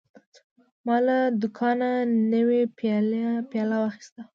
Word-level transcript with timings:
ما 0.85 0.97
له 1.05 1.17
دوکانه 1.41 1.89
نوی 2.31 2.61
پیاله 2.77 3.77
واخیسته. 3.83 4.21